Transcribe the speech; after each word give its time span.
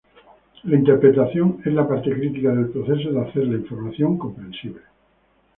La 0.63 0.77
interpretación 0.79 1.61
es 1.63 1.71
la 1.73 1.87
parte 1.87 2.11
crítica 2.11 2.49
del 2.55 2.69
proceso 2.69 3.11
de 3.11 3.21
hacer 3.21 3.45
la 3.45 3.57
información 3.59 4.17
comprensible. 4.17 4.81